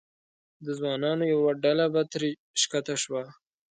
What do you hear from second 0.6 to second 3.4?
د ځوانانو یوه ډله به ترې ښکته شوه.